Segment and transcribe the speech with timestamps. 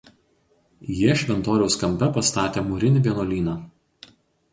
[0.99, 3.55] Jie šventoriaus kampe pastatė mūrinį vienuolyną.